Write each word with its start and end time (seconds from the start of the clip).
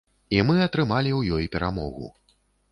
І 0.37 0.39
мы 0.47 0.55
атрымалі 0.67 1.11
ў 1.15 1.21
ёй 1.37 1.53
перамогу. 1.59 2.13